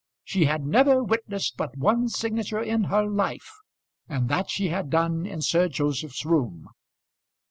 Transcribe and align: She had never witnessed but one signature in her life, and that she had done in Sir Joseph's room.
She 0.23 0.45
had 0.45 0.65
never 0.65 1.03
witnessed 1.03 1.57
but 1.57 1.77
one 1.77 2.09
signature 2.09 2.59
in 2.63 2.85
her 2.85 3.05
life, 3.05 3.51
and 4.09 4.29
that 4.29 4.49
she 4.49 4.69
had 4.69 4.89
done 4.89 5.27
in 5.27 5.43
Sir 5.43 5.67
Joseph's 5.69 6.25
room. 6.25 6.69